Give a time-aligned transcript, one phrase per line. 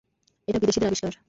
[0.47, 1.13] এটা বিদেশিদের আবিষ্কার।